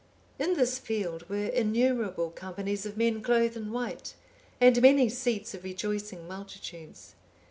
[0.39, 4.15] In this field were innumerable companies of men clothed in white,
[4.59, 7.13] and many seats of rejoicing multitudes.